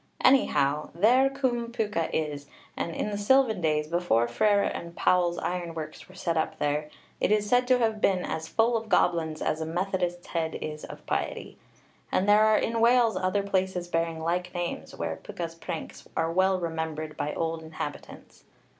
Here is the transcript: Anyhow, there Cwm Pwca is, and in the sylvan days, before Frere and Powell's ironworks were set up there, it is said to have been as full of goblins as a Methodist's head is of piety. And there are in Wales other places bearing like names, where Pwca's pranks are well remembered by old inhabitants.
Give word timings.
Anyhow, 0.25 0.89
there 0.95 1.29
Cwm 1.29 1.67
Pwca 1.71 2.09
is, 2.11 2.47
and 2.75 2.95
in 2.95 3.11
the 3.11 3.19
sylvan 3.19 3.61
days, 3.61 3.85
before 3.87 4.27
Frere 4.27 4.63
and 4.63 4.95
Powell's 4.95 5.37
ironworks 5.37 6.09
were 6.09 6.15
set 6.15 6.35
up 6.35 6.57
there, 6.57 6.89
it 7.19 7.31
is 7.31 7.47
said 7.47 7.67
to 7.67 7.77
have 7.77 8.01
been 8.01 8.25
as 8.25 8.47
full 8.47 8.75
of 8.75 8.89
goblins 8.89 9.43
as 9.43 9.61
a 9.61 9.65
Methodist's 9.67 10.25
head 10.25 10.55
is 10.59 10.83
of 10.83 11.05
piety. 11.05 11.59
And 12.11 12.27
there 12.27 12.43
are 12.43 12.57
in 12.57 12.79
Wales 12.81 13.15
other 13.15 13.43
places 13.43 13.87
bearing 13.87 14.21
like 14.23 14.55
names, 14.55 14.95
where 14.95 15.19
Pwca's 15.23 15.53
pranks 15.53 16.07
are 16.17 16.31
well 16.31 16.59
remembered 16.59 17.15
by 17.15 17.35
old 17.35 17.61
inhabitants. 17.61 18.45